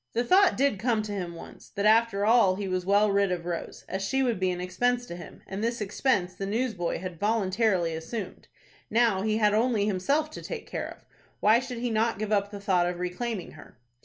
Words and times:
The 0.13 0.23
thought 0.23 0.57
did 0.57 0.79
come 0.79 1.03
to 1.03 1.11
him 1.11 1.35
once, 1.35 1.69
that 1.75 1.85
after 1.85 2.25
all 2.25 2.55
he 2.55 2.67
was 2.67 2.87
well 2.87 3.11
rid 3.11 3.31
of 3.31 3.45
Rose, 3.45 3.85
as 3.87 4.01
she 4.01 4.23
would 4.23 4.39
be 4.39 4.49
an 4.49 4.59
expense 4.59 5.05
to 5.05 5.15
him, 5.15 5.43
and 5.45 5.63
this 5.63 5.79
expense 5.79 6.33
the 6.33 6.47
newsboy 6.47 6.97
had 6.97 7.19
voluntarily 7.19 7.93
assumed. 7.93 8.47
Now 8.89 9.21
he 9.21 9.37
had 9.37 9.53
only 9.53 9.85
himself 9.85 10.31
to 10.31 10.41
take 10.41 10.65
care 10.65 10.89
of. 10.89 11.05
Why 11.39 11.59
should 11.59 11.77
he 11.77 11.91
not 11.91 12.17
give 12.17 12.31
up 12.31 12.49
the 12.49 12.59
thought 12.59 12.87
of 12.87 12.97
reclaiming 12.97 13.51
her? 13.51 13.77